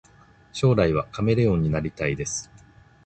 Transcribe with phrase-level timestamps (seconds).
[0.51, 2.49] 将来はカメレオンになりたいです